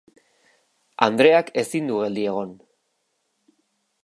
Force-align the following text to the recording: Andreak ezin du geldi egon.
Andreak 1.09 1.53
ezin 1.65 1.93
du 1.93 2.01
geldi 2.01 2.27
egon. 2.33 2.57